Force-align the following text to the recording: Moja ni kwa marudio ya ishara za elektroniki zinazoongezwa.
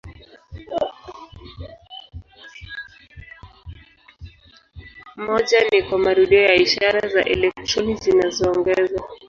Moja 5.15 5.67
ni 5.71 5.83
kwa 5.83 5.99
marudio 5.99 6.41
ya 6.41 6.55
ishara 6.55 7.07
za 7.09 7.23
elektroniki 7.25 8.01
zinazoongezwa. 8.01 9.07